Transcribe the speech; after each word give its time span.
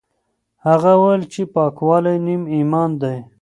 هغه 0.65 0.91
وویل 1.01 1.23
چې 1.33 1.41
پاکوالی 1.53 2.15
نیم 2.25 2.43
ایمان 2.55 2.89
دی. 3.01 3.17